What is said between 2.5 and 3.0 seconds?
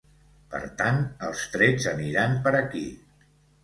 aquí.